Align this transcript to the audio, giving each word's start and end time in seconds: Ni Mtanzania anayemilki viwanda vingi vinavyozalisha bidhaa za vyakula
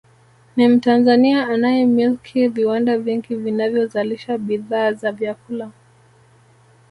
Ni 0.55 0.67
Mtanzania 0.67 1.47
anayemilki 1.49 2.47
viwanda 2.47 2.97
vingi 2.97 3.35
vinavyozalisha 3.35 4.37
bidhaa 4.37 4.93
za 4.93 5.11
vyakula 5.11 5.71